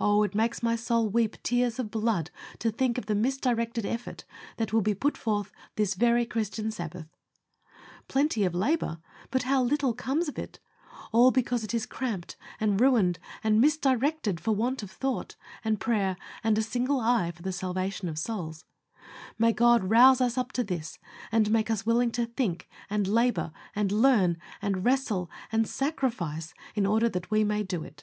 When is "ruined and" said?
12.80-13.60